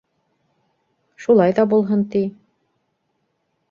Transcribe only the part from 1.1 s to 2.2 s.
Шулай ҙа булһын